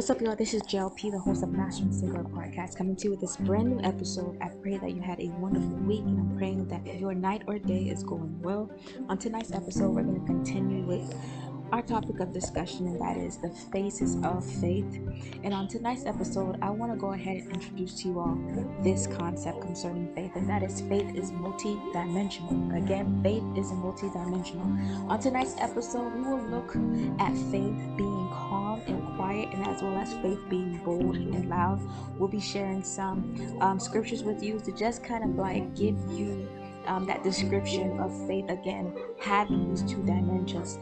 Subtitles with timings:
[0.00, 0.34] What's up, y'all?
[0.34, 3.68] This is JLP, the host of Mastering Singular Podcast, coming to you with this brand
[3.68, 4.38] new episode.
[4.40, 7.58] I pray that you had a wonderful week, and I'm praying that your night or
[7.58, 8.70] day is going well.
[9.10, 11.14] On tonight's episode, we're going to continue with
[11.72, 15.00] our topic of discussion, and that is the faces of faith.
[15.44, 18.38] And on tonight's episode, I want to go ahead and introduce to you all
[18.82, 22.76] this concept concerning faith, and that is faith is multi-dimensional.
[22.76, 25.10] Again, faith is multi-dimensional.
[25.10, 26.74] On tonight's episode, we will look
[27.20, 31.80] at faith being calm and quiet, and as well as faith being bold and loud.
[32.18, 36.48] We'll be sharing some um, scriptures with you to just kind of like give you
[36.86, 40.78] um, that description of faith again, having these two dimensions,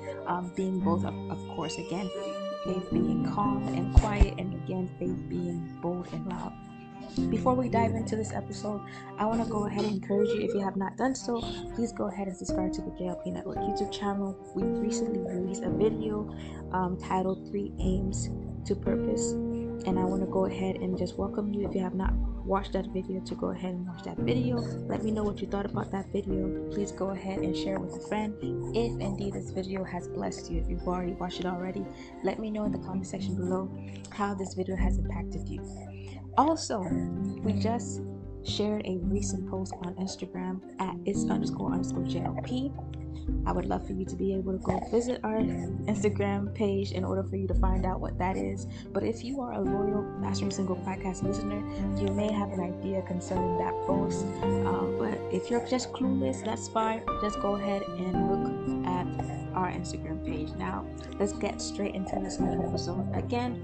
[0.54, 2.10] being both, of, of course, again,
[2.64, 6.52] faith being calm and quiet, and again, faith being bold and loud.
[7.30, 8.80] Before we dive into this episode,
[9.18, 11.40] I want to go ahead and encourage you, if you have not done so,
[11.74, 14.38] please go ahead and subscribe to the JLP Network YouTube channel.
[14.54, 16.32] We recently released a video
[16.72, 18.30] um, titled Three Aims
[18.66, 19.34] to Purpose
[19.86, 22.12] and I want to go ahead and just welcome you if you have not
[22.44, 24.56] watched that video to go ahead and watch that video.
[24.56, 26.68] Let me know what you thought about that video.
[26.72, 28.34] Please go ahead and share it with a friend.
[28.74, 31.84] If indeed this video has blessed you, if you've already watched it already,
[32.22, 33.70] let me know in the comment section below
[34.10, 35.62] how this video has impacted you.
[36.36, 36.80] Also,
[37.42, 38.00] we just
[38.44, 42.72] shared a recent post on Instagram at it's underscore underscore JLP
[43.46, 47.04] I would love for you to be able to go visit our Instagram page in
[47.04, 48.66] order for you to find out what that is.
[48.92, 51.58] But if you are a loyal Mastering Single podcast listener,
[51.98, 54.24] you may have an idea concerning that post.
[54.42, 57.02] Um, but if you're just clueless, that's fine.
[57.22, 60.50] Just go ahead and look at our Instagram page.
[60.58, 60.84] Now,
[61.18, 63.08] let's get straight into this episode.
[63.14, 63.62] Again,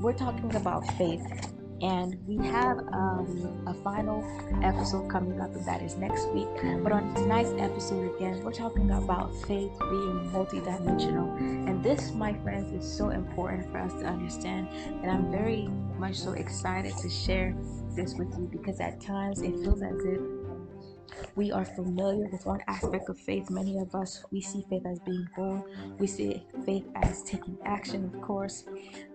[0.00, 4.24] we're talking about faith and we have um, a final
[4.62, 6.48] episode coming up that is next week.
[6.82, 11.36] But on tonight's episode again we're talking about faith being multidimensional.
[11.38, 14.68] And this my friends is so important for us to understand.
[15.02, 17.54] And i'm very much so excited to share
[17.94, 20.20] this with you because at times it feels as if
[21.34, 23.50] we are familiar with one aspect of faith.
[23.50, 25.62] Many of us, we see faith as being born,
[25.98, 28.64] we see faith as taking action, of course.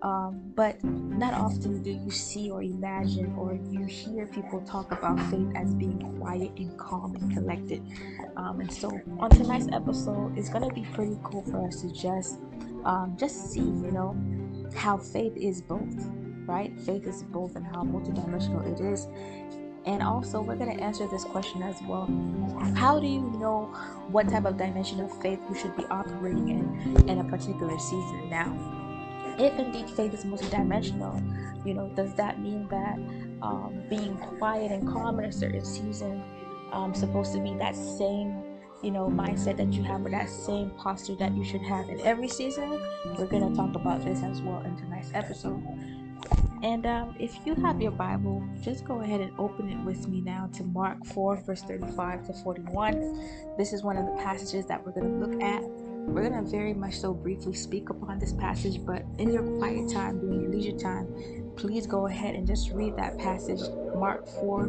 [0.01, 5.19] Um, but not often do you see or imagine or you hear people talk about
[5.29, 7.83] faith as being quiet and calm and collected.
[8.35, 11.91] Um, and so on tonight's episode, it's going to be pretty cool for us to
[11.93, 12.39] just
[12.85, 14.15] um, just see, you know,
[14.75, 15.95] how faith is both,
[16.45, 16.79] right?
[16.81, 19.07] Faith is both and how multidimensional it is
[19.85, 22.07] and also, we're going to answer this question as well.
[22.75, 23.65] How do you know
[24.09, 28.29] what type of dimension of faith you should be operating in in a particular season?
[28.29, 28.53] Now,
[29.39, 32.97] if indeed faith is multidimensional, you know, does that mean that
[33.41, 36.23] um, being quiet and calm in a certain season
[36.71, 38.43] um, supposed to be that same
[38.83, 41.99] you know mindset that you have or that same posture that you should have in
[42.01, 42.69] every season
[43.17, 45.63] we're going to talk about this as well in tonight's episode
[46.63, 50.21] and um, if you have your Bible, just go ahead and open it with me
[50.21, 53.55] now to Mark 4, verse 35 to 41.
[53.57, 55.61] This is one of the passages that we're going to look at.
[55.63, 59.91] We're going to very much so briefly speak upon this passage, but in your quiet
[59.91, 61.07] time, during your leisure time,
[61.57, 63.61] please go ahead and just read that passage,
[63.95, 64.67] Mark 4,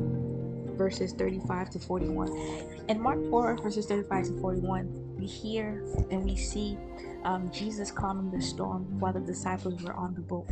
[0.76, 2.28] verses 35 to 41.
[2.88, 6.76] In Mark 4, verses 35 to 41, we hear and we see
[7.24, 10.46] um, Jesus calming the storm while the disciples were on the boat.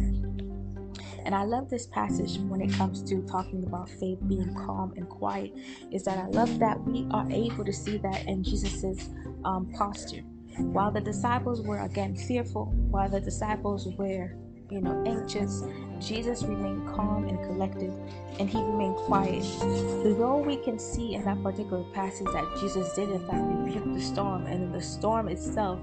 [1.27, 5.09] And I love this passage when it comes to talking about faith being calm and
[5.09, 5.53] quiet,
[5.91, 9.11] is that I love that we are able to see that in Jesus's
[9.45, 10.23] um, posture.
[10.59, 14.37] While the disciples were again fearful, while the disciples were
[14.71, 15.65] you know, anxious,
[15.99, 17.93] Jesus remained calm and collected,
[18.39, 19.43] and he remained quiet.
[19.61, 24.01] Though we can see in that particular passage that Jesus did, in fact, rebuke the
[24.01, 25.81] storm, and the storm itself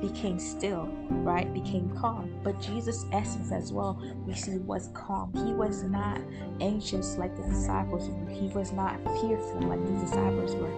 [0.00, 1.52] became still, right?
[1.52, 2.38] Became calm.
[2.42, 5.32] But Jesus' essence as well, we see was calm.
[5.34, 6.20] He was not
[6.60, 8.30] anxious like the disciples were.
[8.30, 10.72] He was not fearful like the disciples were.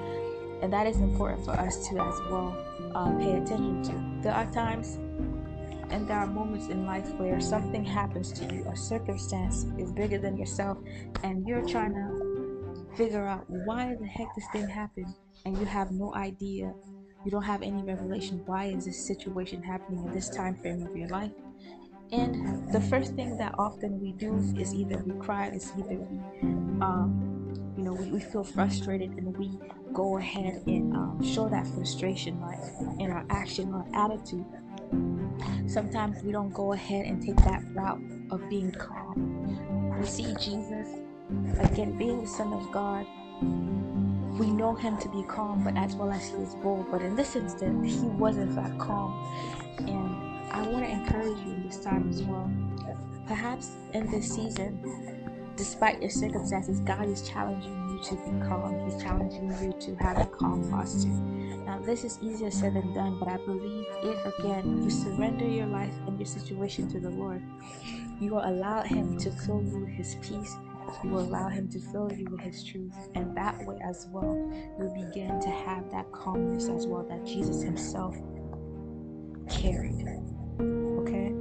[0.62, 2.56] And that is important for us to as well
[2.94, 4.22] uh, pay attention to.
[4.22, 4.98] There are times
[5.90, 10.18] and there are moments in life where something happens to you, a circumstance is bigger
[10.18, 10.78] than yourself,
[11.24, 15.12] and you're trying to figure out why the heck this thing happened,
[15.44, 16.72] and you have no idea
[17.24, 20.96] you don't have any revelation why is this situation happening in this time frame of
[20.96, 21.32] your life.
[22.12, 26.18] And the first thing that often we do is either we cry is either we
[26.80, 29.58] um, you know we, we feel frustrated and we
[29.92, 32.58] go ahead and um, show that frustration like
[32.98, 34.44] in our action or attitude.
[35.68, 39.96] Sometimes we don't go ahead and take that route of being calm.
[40.00, 40.88] We see jesus
[41.60, 43.06] again being the son of god
[44.40, 46.86] we know him to be calm, but as well as he is bold.
[46.90, 49.12] But in this instance, he was in fact calm.
[49.80, 52.50] And I want to encourage you this time as well.
[53.26, 54.80] Perhaps in this season,
[55.56, 58.88] despite your circumstances, God is challenging you to be calm.
[58.88, 61.08] He's challenging you to have a calm posture.
[61.08, 65.66] Now, this is easier said than done, but I believe if again you surrender your
[65.66, 67.42] life and your situation to the Lord,
[68.18, 70.56] you will allow Him to fill you with His peace.
[71.02, 74.52] You will allow Him to fill you with His truth, and that way as well,
[74.78, 78.16] you'll begin to have that calmness as well that Jesus Himself
[79.48, 80.06] carried.
[80.60, 81.32] Okay?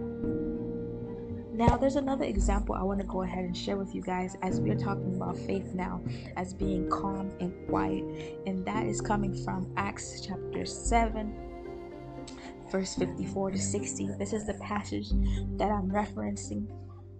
[1.53, 4.61] Now, there's another example I want to go ahead and share with you guys as
[4.61, 6.01] we're talking about faith now
[6.37, 8.05] as being calm and quiet,
[8.45, 11.33] and that is coming from Acts chapter 7,
[12.71, 14.09] verse 54 to 60.
[14.17, 15.09] This is the passage
[15.57, 16.65] that I'm referencing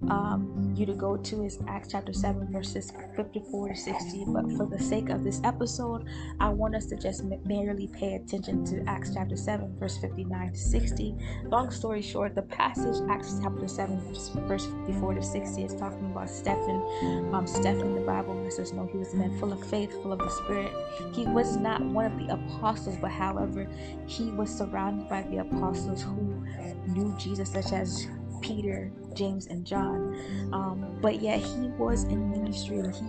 [0.07, 4.25] um, you to go to is Acts chapter 7, verses 54 to 60.
[4.27, 6.07] But for the sake of this episode,
[6.39, 10.57] I want us to just merely pay attention to Acts chapter 7, verse 59 to
[10.57, 11.15] 60.
[11.45, 16.29] Long story short, the passage, Acts chapter 7, verse 54 to 60, is talking about
[16.29, 17.29] Stephen.
[17.33, 20.13] Um, Stephen, the Bible lets us know he was a man full of faith, full
[20.13, 20.71] of the Spirit.
[21.11, 23.67] He was not one of the apostles, but however,
[24.07, 26.45] he was surrounded by the apostles who
[26.87, 28.07] knew Jesus, such as
[28.41, 30.15] Peter, James, and John.
[30.53, 32.79] Um, but yet he was in ministry.
[32.79, 33.03] And he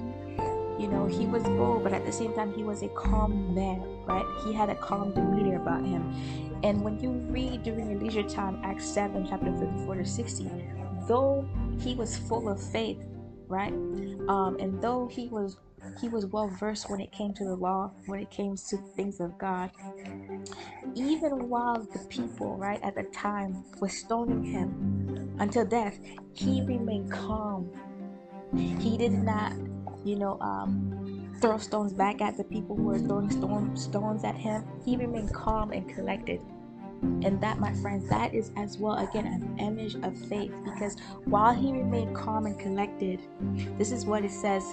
[0.81, 3.83] you know he was bold but at the same time he was a calm man
[4.07, 4.25] right?
[4.45, 6.11] He had a calm demeanor about him.
[6.63, 10.51] And when you read during your leisure time acts 7 chapter 54 to 60
[11.07, 11.47] though
[11.79, 12.99] he was full of faith
[13.49, 13.73] right?
[14.29, 15.59] Um, and though he was
[16.01, 19.19] he was well versed when it came to the law when it came to things
[19.19, 19.71] of god
[20.95, 25.99] even while the people right at the time were stoning him until death
[26.33, 27.71] he remained calm
[28.55, 29.53] he did not
[30.05, 34.37] you know um, throw stones back at the people who were throwing stone, stones at
[34.37, 36.41] him he remained calm and collected
[37.03, 41.55] and that my friends that is as well again an image of faith because while
[41.55, 43.21] he remained calm and collected
[43.79, 44.65] this is what it says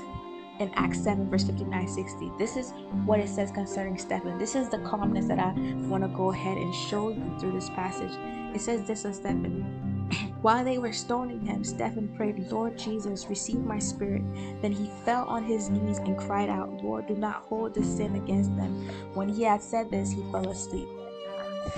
[0.59, 2.31] in Acts 7, verse 59 60.
[2.37, 2.73] This is
[3.05, 4.37] what it says concerning Stephen.
[4.37, 5.53] This is the calmness that I
[5.87, 8.11] want to go ahead and show you through this passage.
[8.55, 9.86] It says this of Stephen.
[10.41, 14.23] While they were stoning him, Stephen prayed, Lord Jesus, receive my spirit.
[14.61, 18.15] Then he fell on his knees and cried out, Lord, do not hold this sin
[18.15, 18.89] against them.
[19.13, 20.87] When he had said this, he fell asleep.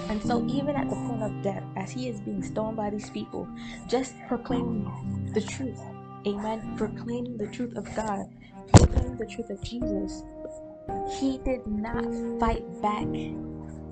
[0.10, 3.10] And so, even at the point of death, as he is being stoned by these
[3.10, 3.48] people,
[3.88, 5.80] just proclaiming the truth,
[6.28, 8.26] amen, proclaiming the truth of God,
[8.74, 10.24] proclaiming the truth of Jesus,
[11.20, 12.06] he did not
[12.40, 13.08] fight back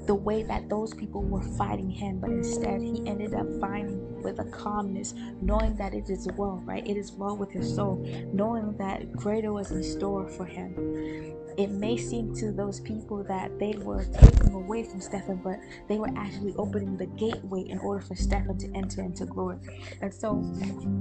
[0.07, 4.39] the way that those people were fighting him, but instead he ended up fighting with
[4.39, 6.87] a calmness, knowing that it is well, right?
[6.87, 11.71] It is well with his soul, knowing that greater was in store for him it
[11.71, 15.57] may seem to those people that they were taking away from Stefan, but
[15.87, 19.57] they were actually opening the gateway in order for Stefan to enter into glory.
[20.01, 20.43] And so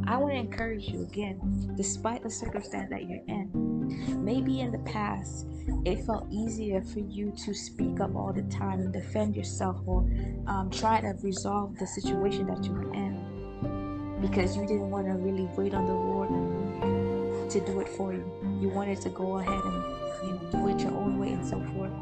[0.06, 4.78] I want to encourage you again, despite the circumstance that you're in, maybe in the
[4.78, 5.46] past
[5.84, 10.00] it felt easier for you to speak up all the time and defend yourself or
[10.46, 15.12] um, try to resolve the situation that you were in because you didn't want to
[15.12, 18.24] really wait on the Lord to do it for you.
[18.60, 21.60] You wanted to go ahead and you know, do it your own way and so
[21.74, 21.92] forth.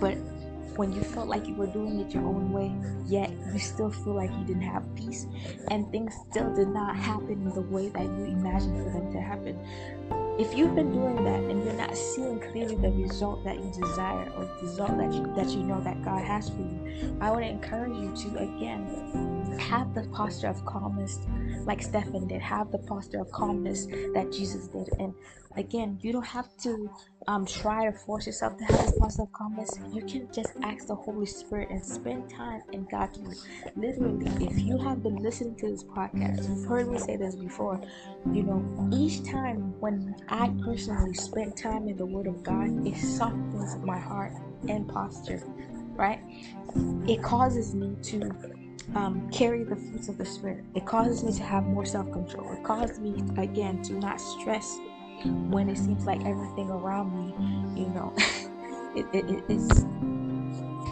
[0.00, 0.16] But
[0.76, 2.72] when you felt like you were doing it your own way,
[3.06, 5.26] yet you still feel like you didn't have peace,
[5.70, 9.20] and things still did not happen in the way that you imagined for them to
[9.20, 9.58] happen.
[10.38, 14.32] If you've been doing that and you're not seeing clearly the result that you desire
[14.34, 17.44] or the result that you, that you know that God has for you, I would
[17.44, 21.18] encourage you to again have the posture of calmness
[21.66, 25.12] like Stephen did, have the posture of calmness that Jesus did, and
[25.56, 26.90] again, you don't have to
[27.28, 29.78] um, try to force yourself to have this positive calmness.
[29.92, 33.36] You can just ask the Holy Spirit and spend time in God's Word.
[33.76, 37.80] Literally, if you have been listening to this podcast, you've heard me say this before.
[38.32, 42.96] You know, each time when I personally spent time in the Word of God, it
[42.96, 44.32] softens my heart
[44.68, 45.42] and posture.
[45.94, 46.20] Right?
[47.06, 48.34] It causes me to
[48.94, 50.64] um, carry the fruits of the Spirit.
[50.74, 52.52] It causes me to have more self control.
[52.52, 54.78] It causes me, again, to not stress
[55.24, 58.12] when it seems like everything around me, you know,
[58.96, 59.84] it, it, it, it's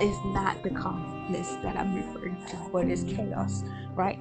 [0.03, 4.19] it's not the calmness that I'm referring to, but it's chaos, right?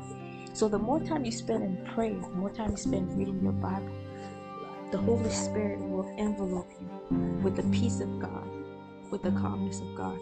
[0.54, 3.54] So the more time you spend in prayer, the more time you spend reading your
[3.54, 3.90] Bible,
[4.92, 8.50] the Holy Spirit will envelope you with the peace of God,
[9.10, 10.20] with the calmness of God.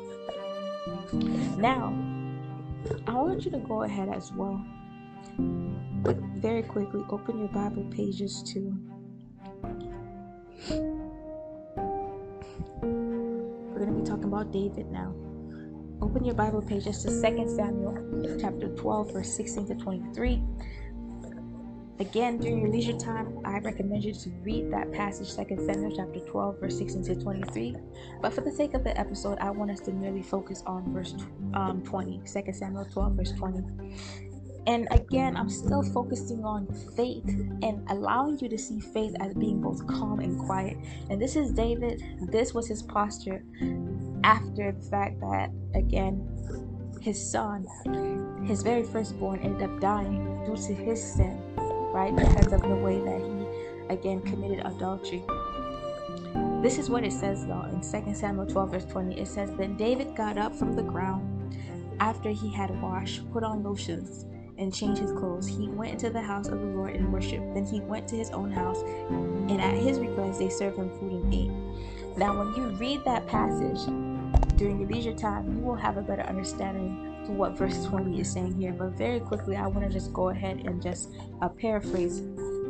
[1.58, 1.94] Now,
[3.08, 4.64] I want you to go ahead as well.
[6.04, 8.78] But very quickly, open your Bible pages to
[12.82, 15.14] we're going to be talking about David now.
[16.02, 20.44] Open your Bible pages to 2 Samuel chapter 12, verse 16 to 23.
[22.00, 26.20] Again, during your leisure time, I recommend you to read that passage, 2 Samuel chapter
[26.20, 27.76] 12, verse 16 to 23.
[28.22, 31.16] But for the sake of the episode, I want us to merely focus on verse
[31.56, 33.64] um, 20, 2 Samuel 12, verse 20.
[34.68, 37.28] And again, I'm still focusing on faith
[37.64, 40.78] and allowing you to see faith as being both calm and quiet.
[41.10, 42.04] And this is David.
[42.30, 43.44] This was his posture
[44.24, 46.28] after the fact that, again,
[47.02, 47.66] his son,
[48.46, 51.42] his very firstborn, ended up dying due to his sin
[51.98, 52.16] right?
[52.16, 55.24] Because of the way that he again committed adultery.
[56.62, 59.20] This is what it says though in 2 Samuel 12, verse 20.
[59.20, 61.56] It says, Then David got up from the ground
[62.00, 64.26] after he had washed, put on lotions,
[64.58, 65.48] and changed his clothes.
[65.48, 67.54] He went into the house of the Lord and worshiped.
[67.54, 71.12] Then he went to his own house, and at his request they served him food
[71.12, 72.18] and ate.
[72.18, 73.86] Now, when you read that passage
[74.58, 78.32] during your leisure time, you will have a better understanding to what verse 20 is
[78.32, 81.10] saying here, but very quickly, I want to just go ahead and just
[81.42, 82.24] uh, paraphrase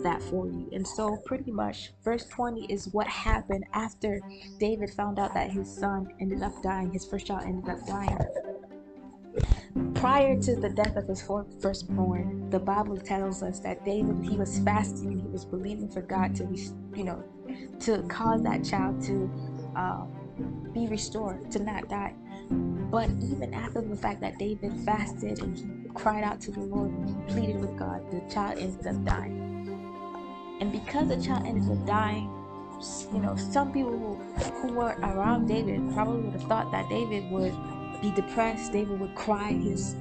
[0.03, 0.69] that for you.
[0.73, 4.19] And so, pretty much, verse 20 is what happened after
[4.59, 8.17] David found out that his son ended up dying, his first child ended up dying.
[9.95, 14.59] Prior to the death of his firstborn, the Bible tells us that David he was
[14.59, 16.47] fasting, he was believing for God to,
[16.95, 17.23] you know,
[17.81, 19.29] to cause that child to
[19.75, 20.05] uh,
[20.73, 22.13] be restored, to not die.
[22.49, 26.91] But even after the fact that David fasted and he cried out to the Lord
[26.91, 30.57] and he pleaded with God, the child ended up dying.
[30.61, 32.31] And because the child ended up dying,
[33.13, 34.15] you know, some people who,
[34.61, 37.53] who were around David probably would have thought that David would
[38.01, 39.95] be depressed, David would cry his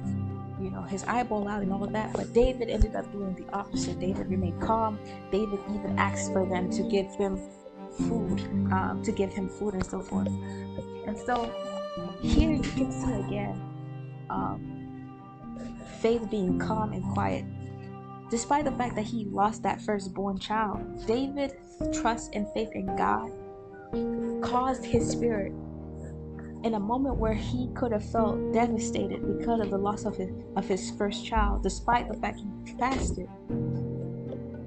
[0.59, 2.13] you know his eyeball out and all of that.
[2.13, 3.99] But david ended up doing the opposite.
[3.99, 4.99] David remained calm.
[5.31, 7.39] David even asked for them to give him
[7.97, 10.27] food um, to give him food and so forth.
[10.27, 11.51] And so
[12.21, 13.61] here you can see again
[14.29, 17.45] um, faith being calm and quiet.
[18.29, 21.53] Despite the fact that he lost that firstborn child, David's
[21.93, 23.31] trust and faith in God
[24.41, 25.53] caused his spirit
[26.63, 30.29] in a moment where he could have felt devastated because of the loss of his,
[30.55, 33.27] of his first child, despite the fact he fasted.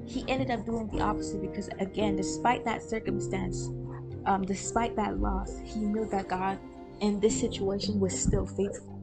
[0.07, 3.69] He ended up doing the opposite because, again, despite that circumstance,
[4.27, 6.59] um, despite that loss, he knew that God
[7.01, 9.01] in this situation was still faithful.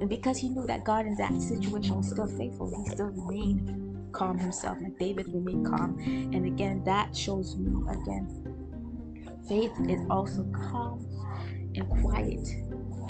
[0.00, 4.12] And because he knew that God in that situation was still faithful, he still remained
[4.12, 4.78] calm himself.
[4.80, 5.98] Like David remained calm.
[5.98, 8.28] And again, that shows me again,
[9.48, 11.04] faith is also calm
[11.76, 12.48] and quiet.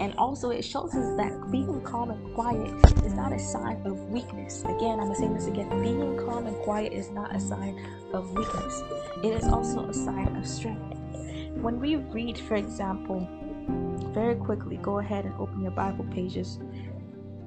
[0.01, 2.73] And also, it shows us that being calm and quiet
[3.05, 4.63] is not a sign of weakness.
[4.63, 5.69] Again, I'm to say this again.
[5.81, 7.79] Being calm and quiet is not a sign
[8.13, 8.83] of weakness,
[9.23, 10.99] it is also a sign of strength.
[11.61, 13.29] When we read, for example,
[14.13, 16.59] very quickly go ahead and open your Bible pages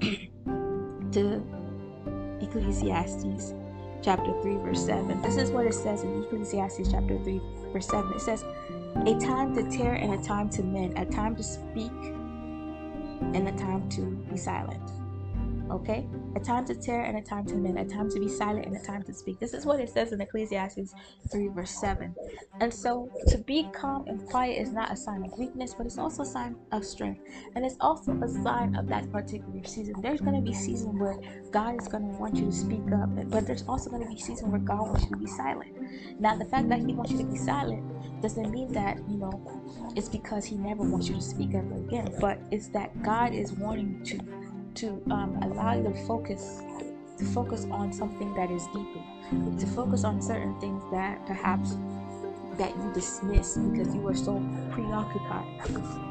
[1.12, 1.42] to
[2.40, 3.54] Ecclesiastes
[4.02, 5.22] chapter 3, verse 7.
[5.22, 7.40] This is what it says in Ecclesiastes chapter 3,
[7.72, 8.12] verse 7.
[8.12, 8.44] It says,
[9.06, 11.92] A time to tear and a time to mend, a time to speak
[13.34, 14.97] and a time to be silent.
[15.70, 16.06] Okay?
[16.36, 18.76] A time to tear and a time to mend, a time to be silent and
[18.76, 19.38] a time to speak.
[19.38, 20.94] This is what it says in Ecclesiastes
[21.30, 22.14] 3, verse 7.
[22.60, 25.98] And so to be calm and quiet is not a sign of weakness, but it's
[25.98, 27.20] also a sign of strength.
[27.54, 29.94] And it's also a sign of that particular season.
[30.00, 31.16] There's going to be season where
[31.50, 34.20] God is going to want you to speak up, but there's also going to be
[34.20, 35.74] season where God wants you to be silent.
[36.20, 37.84] Now, the fact that He wants you to be silent
[38.22, 42.14] doesn't mean that, you know, it's because He never wants you to speak ever again,
[42.20, 44.37] but it's that God is wanting you to
[44.78, 46.62] to um, allow you to focus
[47.18, 51.76] to focus on something that is deeper to focus on certain things that perhaps
[52.56, 55.46] that you dismiss because you are so preoccupied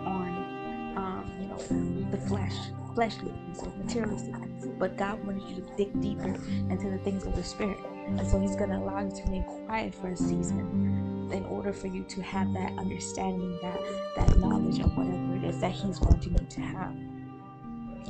[0.06, 2.56] on um, you know the flesh
[2.98, 4.68] fleshly things or materialistic things.
[4.80, 6.34] But god wanted you to dig deeper
[6.70, 7.78] into the things of the spirit.
[8.08, 11.74] And so he's going to allow you to remain quiet for a season in order
[11.74, 13.80] for you to have that understanding that
[14.16, 16.96] that knowledge of whatever it is that he's wanting you to have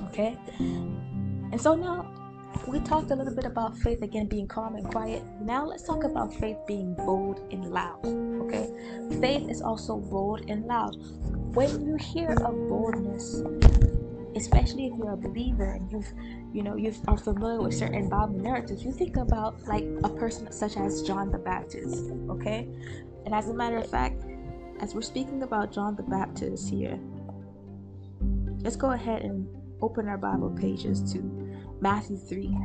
[0.10, 0.38] Okay?
[0.60, 2.12] And so now
[2.68, 5.24] we talked a little bit about faith again being calm and quiet.
[5.42, 8.06] Now let's talk about faith being bold and loud.
[8.06, 8.68] Okay?
[9.22, 10.96] Faith is also bold and loud.
[11.56, 13.42] When you hear of boldness,
[14.36, 16.12] especially if you're a believer and you've
[16.54, 20.52] you know you are familiar with certain Bible narratives, you think about like a person
[20.52, 22.12] such as John the Baptist.
[22.30, 22.68] Okay?
[23.26, 24.24] And as a matter of fact,
[24.80, 27.00] as we're speaking about John the Baptist here,
[28.62, 29.48] let's go ahead and
[29.82, 31.20] open our Bible pages to
[31.80, 32.56] Matthew 3.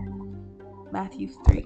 [0.92, 1.62] Matthew 3.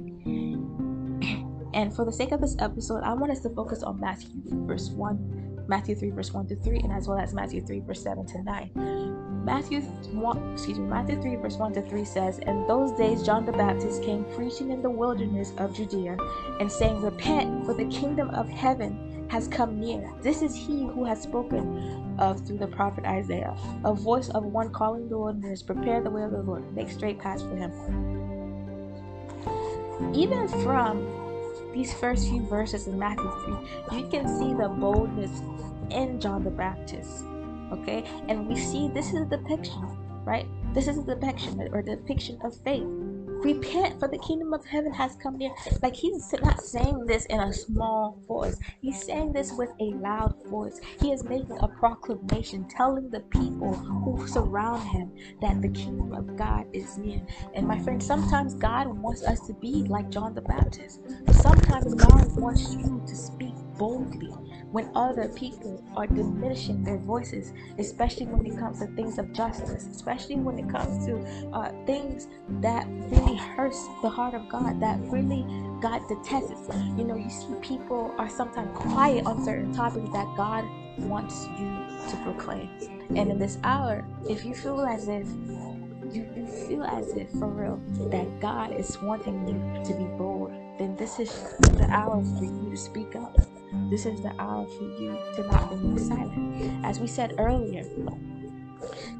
[1.75, 4.31] And for the sake of this episode, I want us to focus on Matthew
[4.67, 8.03] verse 1 Matthew 3 verse 1 to 3, and as well as Matthew 3 verse
[8.03, 9.45] 7 to 9.
[9.45, 13.45] Matthew 1, excuse me, Matthew 3 verse 1 to 3 says, In those days John
[13.45, 16.17] the Baptist came preaching in the wilderness of Judea
[16.61, 20.13] and saying, Repent, for the kingdom of heaven has come near.
[20.23, 24.71] This is he who has spoken of through the prophet Isaiah, a voice of one
[24.73, 27.73] calling the wilderness, prepare the way of the Lord, make straight paths for him.
[30.15, 31.07] Even from
[31.73, 33.31] these first few verses in Matthew
[33.91, 35.43] 3, you can see the boldness
[35.91, 37.25] in John the Baptist.
[37.73, 38.05] Okay?
[38.29, 39.83] And we see this is a depiction,
[40.25, 40.47] right?
[40.73, 42.87] This is a depiction or depiction of faith.
[43.47, 45.53] Repent, for the kingdom of heaven has come near.
[45.81, 48.59] Like he's not saying this in a small voice.
[48.81, 50.81] He's saying this with a loud voice.
[51.01, 56.37] He is making a proclamation, telling the people who surround him that the kingdom of
[56.37, 57.23] God is near.
[57.55, 61.01] And my friend, sometimes God wants us to be like John the Baptist.
[61.31, 64.35] Sometimes God wants you to speak boldly
[64.77, 69.87] when other people are diminishing their voices, especially when it comes to things of justice,
[69.87, 71.17] especially when it comes to
[71.55, 72.29] uh, things
[72.61, 75.47] that really hurts the heart of God, that really
[75.81, 76.69] God detests.
[76.95, 80.63] You know, you see people are sometimes quiet on certain topics that God
[80.99, 81.73] wants you
[82.11, 82.69] to proclaim.
[83.17, 85.27] And in this hour, if you feel as if
[86.13, 87.81] you, you feel as if for real
[88.11, 91.31] that God is wanting you to be bold, then this is
[91.63, 93.41] the hour for you to speak up.
[93.91, 96.85] This is the hour for you to not remain silent.
[96.85, 97.85] As we said earlier,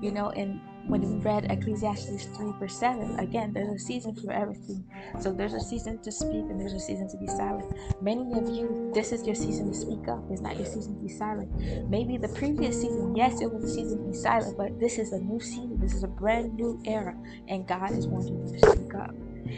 [0.01, 4.33] you know, and when we read Ecclesiastes 3 verse 7, again, there's a season for
[4.33, 4.85] everything.
[5.21, 7.73] So there's a season to speak and there's a season to be silent.
[8.01, 10.23] Many of you, this is your season to speak up.
[10.31, 11.51] It's not your season to be silent.
[11.91, 15.13] Maybe the previous season, yes, it was a season to be silent, but this is
[15.13, 15.79] a new season.
[15.81, 17.17] This is a brand new era,
[17.49, 19.15] and God is wanting you to speak up.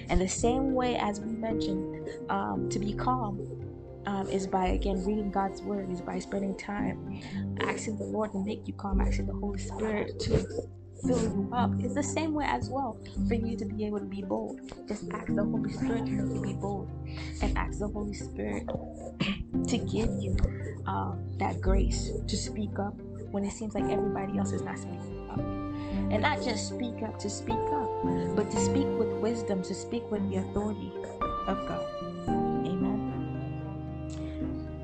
[0.08, 3.38] And the same way as we mentioned, um, to be calm,
[4.08, 7.20] um, is by again reading God's word, is by spending time
[7.60, 10.46] asking the Lord to make you calm, asking the Holy Spirit to
[11.06, 11.70] fill you up.
[11.78, 12.98] It's the same way as well
[13.28, 14.60] for you to be able to be bold.
[14.88, 16.88] Just ask the Holy Spirit to be bold
[17.42, 18.66] and ask the Holy Spirit
[19.68, 20.34] to give you
[20.86, 22.94] um, that grace to speak up
[23.30, 25.38] when it seems like everybody else is not speaking up.
[26.10, 27.90] And not just speak up to speak up,
[28.34, 30.90] but to speak with wisdom, to speak with the authority
[31.46, 32.37] of God.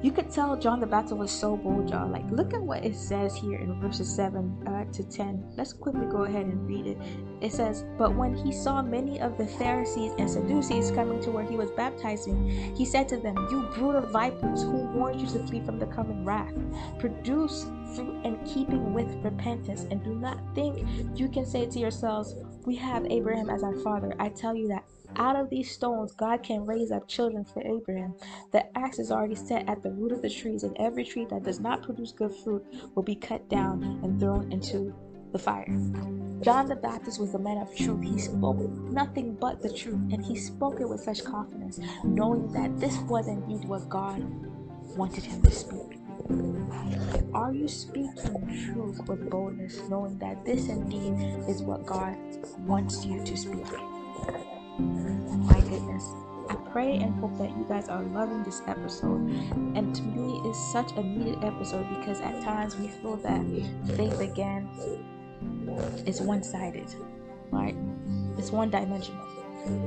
[0.05, 2.11] You could tell John the Baptist was so bold, y'all.
[2.11, 5.55] Like, look at what it says here in verses 7 uh, to 10.
[5.57, 6.99] Let's quickly go ahead and read it.
[7.41, 11.47] It says, But when he saw many of the Pharisees and Sadducees coming to where
[11.47, 15.47] he was baptizing, he said to them, You brood of vipers, who warned you to
[15.47, 16.53] flee from the coming wrath?
[16.99, 17.65] Produce
[17.97, 20.87] fruit in keeping with repentance, and do not think
[21.19, 22.35] you can say to yourselves,
[22.67, 24.13] We have Abraham as our father.
[24.19, 24.85] I tell you that
[25.17, 28.15] out of these stones, God can raise up children for Abraham.
[28.53, 31.43] The axe is already set at the root of the trees, and every tree that
[31.43, 34.95] does not produce good fruit will be cut down and thrown into
[35.33, 35.67] the fire.
[36.41, 38.03] John the Baptist was a man of truth.
[38.03, 38.59] He spoke
[38.91, 43.29] nothing but the truth, and he spoke it with such confidence, knowing that this was
[43.29, 44.23] indeed what God
[44.97, 45.99] wanted him to speak.
[47.35, 51.15] Are you speaking truth with boldness, knowing that this indeed
[51.49, 52.17] is what God
[52.59, 53.67] wants you to speak?
[54.79, 56.05] My goodness.
[56.49, 59.31] I pray and hope that you guys are loving this episode.
[59.77, 63.43] And to me, it's such a needed episode because at times we feel that
[63.97, 64.69] faith again
[66.07, 66.93] is one sided,
[67.51, 67.77] right?
[68.37, 69.25] It's one dimensional.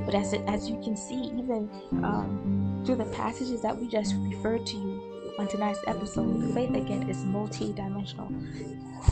[0.04, 1.70] But as, it, as you can see, even
[2.02, 4.97] um, through the passages that we just referred to you
[5.38, 8.28] on tonight's episode, faith again is multi dimensional.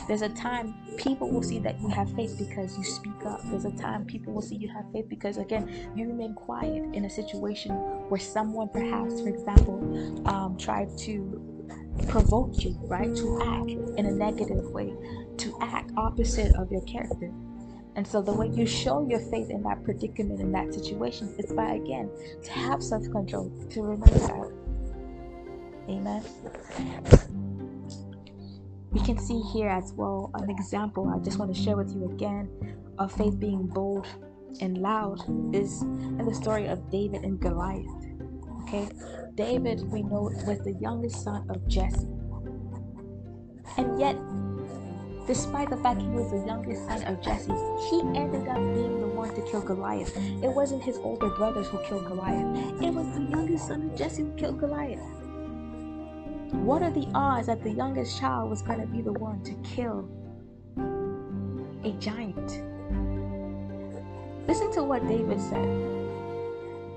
[0.07, 3.39] There's a time people will see that you have faith because you speak up.
[3.45, 7.05] There's a time people will see you have faith because, again, you remain quiet in
[7.05, 7.71] a situation
[8.09, 11.41] where someone, perhaps, for example, um, tried to
[12.09, 13.15] provoke you, right?
[13.15, 14.93] To act in a negative way,
[15.37, 17.31] to act opposite of your character.
[17.95, 21.51] And so the way you show your faith in that predicament, in that situation, is
[21.53, 22.11] by, again,
[22.43, 24.66] to have self control, to remember that.
[25.89, 26.23] Amen.
[28.91, 32.09] We can see here as well an example I just want to share with you
[32.11, 32.49] again
[32.97, 34.07] of faith being bold
[34.61, 35.21] and loud
[35.53, 37.85] is in the story of David and Goliath.
[38.63, 38.89] Okay,
[39.35, 42.07] David, we know, was the youngest son of Jesse.
[43.77, 44.17] And yet,
[45.27, 47.53] despite the fact he was the youngest son of Jesse,
[47.89, 50.15] he ended up being the one to kill Goliath.
[50.17, 54.23] It wasn't his older brothers who killed Goliath, it was the youngest son of Jesse
[54.23, 55.01] who killed Goliath.
[56.51, 59.53] What are the odds that the youngest child was going to be the one to
[59.63, 60.09] kill
[61.83, 62.63] a giant?
[64.47, 65.95] Listen to what David said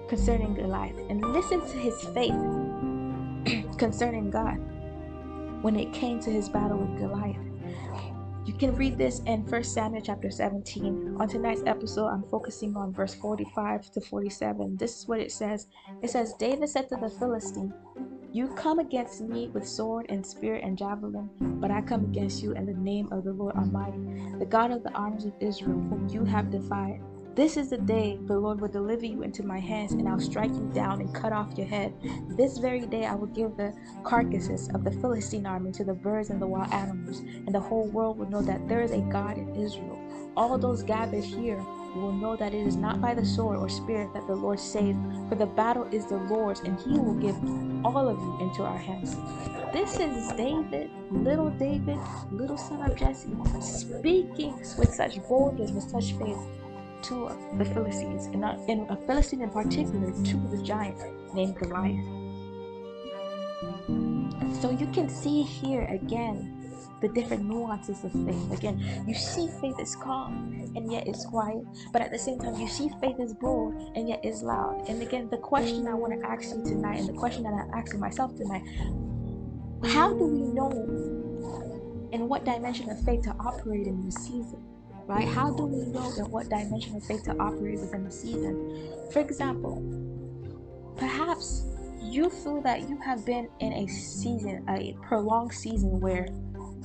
[0.08, 2.34] concerning Goliath and listen to his faith
[3.78, 4.58] concerning God.
[5.62, 7.36] when it came to his battle with Goliath.
[8.46, 11.16] You can read this in 1 Samuel chapter 17.
[11.20, 14.76] On tonight's episode, I'm focusing on verse 45 to 47.
[14.76, 15.66] This is what it says.
[16.02, 17.72] It says, David said to the Philistine,
[18.32, 22.52] You come against me with sword and spear and javelin, but I come against you
[22.52, 23.98] in the name of the Lord Almighty,
[24.38, 27.00] the God of the armies of Israel, whom you have defied.
[27.34, 30.52] This is the day the Lord will deliver you into my hands, and I'll strike
[30.52, 31.92] you down and cut off your head.
[32.36, 36.30] This very day I will give the carcasses of the Philistine army to the birds
[36.30, 39.38] and the wild animals, and the whole world will know that there is a God
[39.38, 39.98] in Israel.
[40.36, 41.64] All those gathered here
[41.94, 44.98] will know that it is not by the sword or spear that the Lord saves,
[45.28, 47.36] for the battle is the Lord's, and he will give
[47.84, 49.16] all of you into our hands.
[49.72, 51.98] This is David, little David,
[52.30, 56.38] little son of Jesse, speaking with such boldness, with such faith
[57.02, 60.98] to the Philistines, and uh, not in a Philistine in particular, to the giant
[61.34, 62.04] named Goliath.
[64.60, 66.59] So you can see here again
[67.00, 68.52] the different nuances of faith.
[68.52, 72.54] Again, you see faith is calm and yet it's quiet, but at the same time,
[72.60, 74.88] you see faith is bold and yet it's loud.
[74.88, 77.70] And again, the question I want to ask you tonight, and the question that I'm
[77.74, 78.62] asking myself tonight
[79.86, 80.70] how do we know
[82.12, 84.62] in what dimension of faith to operate in this season?
[85.10, 85.26] right?
[85.26, 88.92] How do we know in what dimension of faith to operate within the season?
[89.12, 89.82] For example,
[90.96, 91.64] perhaps
[92.00, 96.28] you feel that you have been in a season, a prolonged season where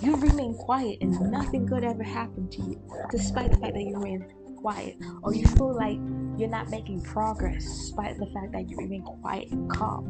[0.02, 2.82] you remain quiet and nothing good ever happened to you,
[3.12, 4.26] despite the fact that you remain
[4.58, 5.98] quiet, or you feel like
[6.38, 10.06] you're not making progress despite the fact that you remain quiet and calm,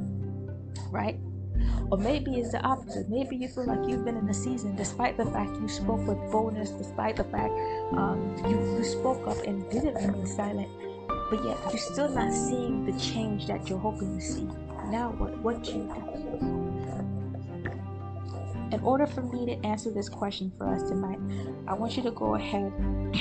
[0.92, 1.20] right?
[1.92, 3.10] Or maybe it's the opposite.
[3.10, 6.18] Maybe you feel like you've been in a season despite the fact you spoke with
[6.32, 7.54] boldness, despite the fact
[7.94, 10.70] um, you, you spoke up and didn't remain silent,
[11.30, 14.48] but yet you're still not seeing the change that you're hoping to see.
[14.90, 15.38] Now what?
[15.40, 16.65] What you do?
[18.76, 21.20] In order for me to answer this question for us tonight,
[21.66, 22.74] I want you to go ahead.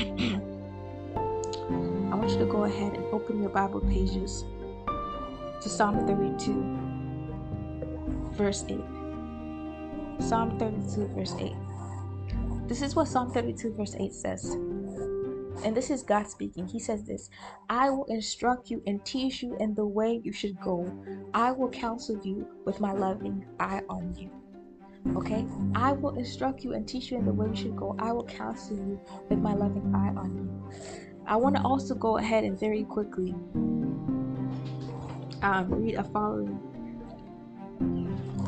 [2.11, 4.45] I want you to go ahead and open your Bible pages
[5.63, 6.85] to Psalm 32
[8.35, 8.81] verse 8.
[10.21, 11.53] Psalm 32, verse 8.
[12.67, 14.57] This is what Psalm 32, verse 8 says.
[15.65, 16.67] And this is God speaking.
[16.67, 17.31] He says this
[17.71, 20.91] I will instruct you and teach you in the way you should go.
[21.33, 24.31] I will counsel you with my loving eye on you.
[25.17, 25.45] Okay?
[25.75, 27.95] I will instruct you and teach you in the way you should go.
[27.99, 30.79] I will counsel you with my loving eye on you.
[31.27, 33.35] I want to also go ahead and very quickly
[35.43, 36.59] um, read a following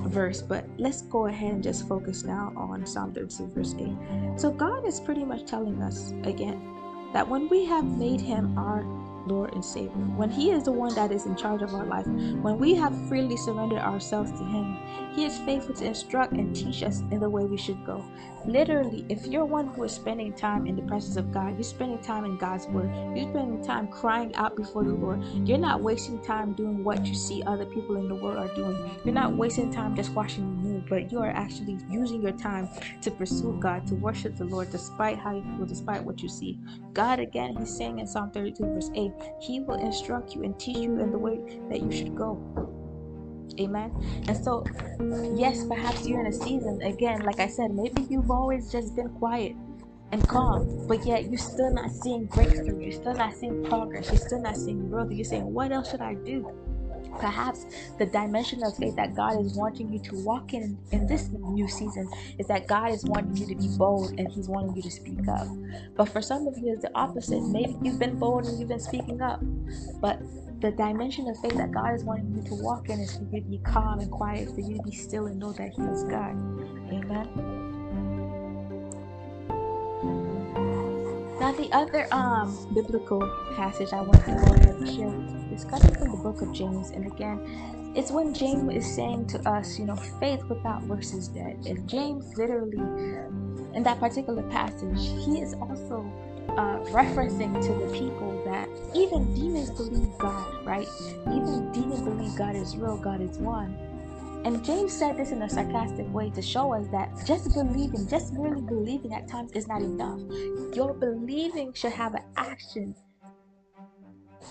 [0.08, 4.40] verse, but let's go ahead and just focus now on Psalm 32, verse 8.
[4.40, 6.60] So, God is pretty much telling us again
[7.12, 8.84] that when we have made Him our
[9.26, 12.06] Lord and Savior, when He is the one that is in charge of our life,
[12.06, 14.76] when we have freely surrendered ourselves to Him,
[15.14, 18.04] He is faithful to instruct and teach us in the way we should go.
[18.46, 21.98] Literally, if you're one who is spending time in the presence of God, you're spending
[21.98, 26.22] time in God's Word, you're spending time crying out before the Lord, you're not wasting
[26.22, 28.90] time doing what you see other people in the world are doing.
[29.04, 32.68] You're not wasting time just watching the news, but you are actually using your time
[33.02, 36.58] to pursue God, to worship the Lord despite how you feel, despite what you see.
[36.92, 40.78] God, again, He's saying in Psalm 32, verse 8, He will instruct you and teach
[40.78, 41.38] you in the way
[41.70, 42.40] that you should go.
[43.60, 43.92] Amen.
[44.28, 44.64] And so,
[45.36, 49.08] yes, perhaps you're in a season, again, like I said, maybe you've always just been
[49.10, 49.54] quiet
[50.12, 52.80] and calm, but yet you're still not seeing breakthrough.
[52.80, 54.08] You're still not seeing progress.
[54.08, 55.10] You're still not seeing growth.
[55.10, 56.50] You're saying, What else should I do?
[57.18, 57.66] Perhaps
[57.98, 61.68] the dimension of faith that God is wanting you to walk in in this new
[61.68, 64.90] season is that God is wanting you to be bold and He's wanting you to
[64.90, 65.48] speak up.
[65.96, 67.42] But for some of you, it's the opposite.
[67.42, 69.40] Maybe you've been bold and you've been speaking up,
[70.00, 70.20] but
[70.60, 73.40] the dimension of faith that God is wanting you to walk in is for you
[73.40, 76.04] to be calm and quiet, for you to be still and know that He is
[76.04, 76.36] God.
[76.90, 77.65] Amen.
[81.46, 83.20] Now the other um biblical
[83.54, 86.52] passage I want to go ahead and share with is coming from the book of
[86.52, 91.12] James, and again, it's when James is saying to us, you know, faith without works
[91.12, 91.64] is dead.
[91.64, 92.82] And James literally,
[93.74, 96.10] in that particular passage, he is also
[96.58, 100.88] uh, referencing to the people that even demons believe God, right?
[101.28, 103.78] Even demons believe God is real, God is one.
[104.46, 108.32] And James said this in a sarcastic way to show us that just believing, just
[108.32, 110.20] merely believing at times is not enough.
[110.72, 112.94] Your believing should have an action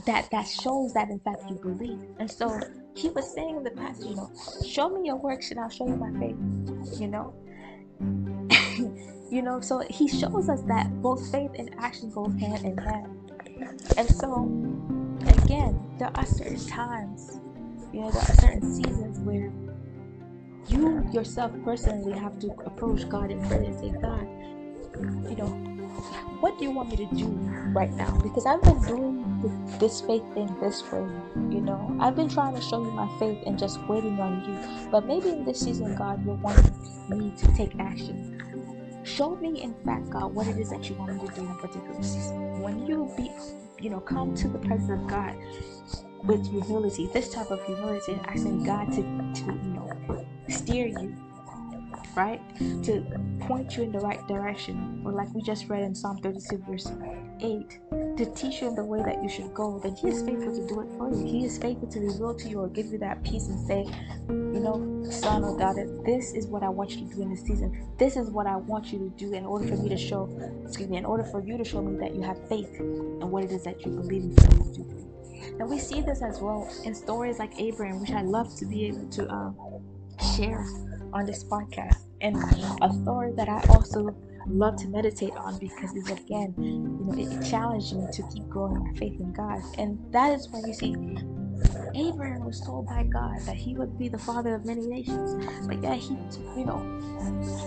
[0.06, 2.10] that that shows that in fact you believe.
[2.20, 2.60] And so
[2.94, 4.30] he was saying in the passage, you know,
[4.68, 7.00] show me your works and I'll show you my faith.
[7.00, 7.34] You know.
[9.32, 13.32] You know, so he shows us that both faith and action go hand in hand.
[13.98, 14.44] And so,
[15.42, 17.40] again, there are certain times,
[17.92, 19.52] you know, there are certain seasons where
[20.69, 24.28] you yourself personally have to approach God in prayer and say, God,
[25.30, 25.75] you know,
[26.39, 27.28] what do you want me to do
[27.73, 28.12] right now?
[28.21, 31.08] Because I've been doing this faith thing this way,
[31.49, 31.95] you know.
[31.99, 34.89] I've been trying to show you my faith and just waiting on you.
[34.91, 36.71] But maybe in this season, God, you're wanting
[37.10, 39.01] me to take action.
[39.04, 41.47] Show me, in fact, God, what it is that you want me to do in
[41.47, 42.62] a particular season.
[42.62, 43.32] When you be,
[43.80, 45.36] you know, come to the presence of God
[46.23, 51.16] with humility, this type of humility, asking God to, to you know, steer you
[52.16, 52.42] right?
[52.84, 53.06] To
[53.42, 55.02] point you in the right direction.
[55.06, 56.92] Or like we just read in Psalm 32, verse
[57.40, 60.56] 8, to teach you in the way that you should go, then He is faithful
[60.56, 61.26] to do it for you.
[61.26, 63.86] He is faithful to reveal to you or give you that peace and say,
[64.30, 67.42] you know, son or daughter, this is what I want you to do in this
[67.42, 67.94] season.
[67.98, 70.30] This is what I want you to do in order for me to show,
[70.66, 73.44] excuse me, in order for you to show me that you have faith in what
[73.44, 75.02] it is that you believe in for to do.
[75.60, 78.86] And we see this as well in stories like Abraham, which I love to be
[78.86, 79.56] able to um,
[80.36, 80.65] share
[81.13, 82.04] on this podcast.
[82.21, 82.38] And
[82.82, 84.15] a story that I also
[84.47, 88.84] love to meditate on because it's again, you know, it, challenged me to keep growing
[88.84, 89.62] my faith in God.
[89.78, 90.95] And that is when you see
[91.95, 95.45] Abraham was told by God that he would be the father of many nations.
[95.67, 96.13] But yeah, he,
[96.58, 96.80] you know,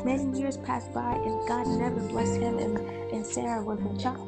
[0.04, 4.27] many years passed by and God never blessed him and, and Sarah with a child.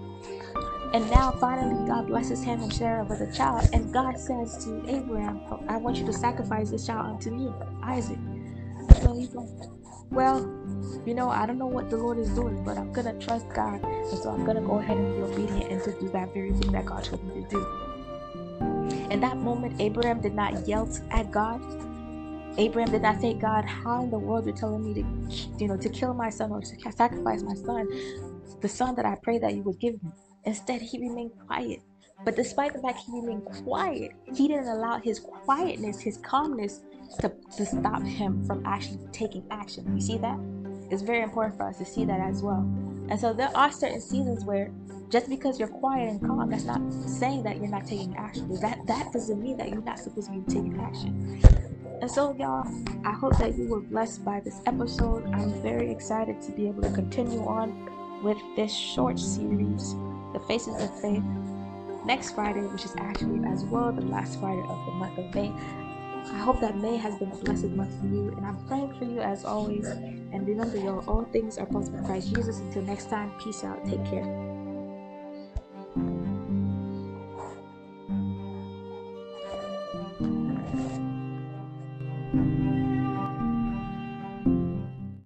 [0.92, 3.68] And now finally God blesses him and Sarah with a child.
[3.72, 7.52] And God says to Abraham, oh, I want you to sacrifice this child unto me,
[7.82, 8.18] Isaac.
[9.02, 9.48] So he's like,
[10.10, 10.40] well,
[11.06, 13.84] you know, I don't know what the Lord is doing, but I'm gonna trust God,
[13.84, 16.72] and so I'm gonna go ahead and be obedient and to do that very thing
[16.72, 17.66] that God told me to do.
[19.10, 21.60] In that moment, Abraham did not yell at God.
[22.58, 25.04] Abraham did not say, God, how in the world you're telling me to,
[25.58, 27.88] you know, to kill my son or to sacrifice my son,
[28.60, 30.10] the son that I pray that you would give me.
[30.44, 31.80] Instead, he remained quiet.
[32.24, 36.80] But despite the fact he remained quiet, he didn't allow his quietness, his calmness,
[37.20, 39.92] to, to stop him from actually taking action.
[39.94, 40.38] You see that?
[40.90, 42.68] It's very important for us to see that as well.
[43.08, 44.70] And so there are certain seasons where
[45.08, 48.48] just because you're quiet and calm, that's not saying that you're not taking action.
[48.60, 51.40] That that doesn't mean that you're not supposed to be taking action.
[52.00, 52.66] And so, y'all,
[53.04, 55.26] I hope that you were blessed by this episode.
[55.34, 59.94] I'm very excited to be able to continue on with this short series,
[60.32, 61.22] The Faces of Faith,
[62.04, 65.52] next Friday, which is actually as well the last Friday of the month of May.
[66.32, 69.04] I hope that May has been a blessed month for you, and I'm praying for
[69.04, 69.86] you as always.
[69.86, 72.58] And remember, y'all, all things are possible in Christ Jesus.
[72.58, 73.84] Until next time, peace out.
[73.84, 74.59] Take care.